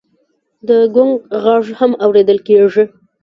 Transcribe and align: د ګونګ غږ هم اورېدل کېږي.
د 0.67 0.69
ګونګ 0.95 1.13
غږ 1.43 1.65
هم 1.79 1.91
اورېدل 2.05 2.39
کېږي. 2.47 2.83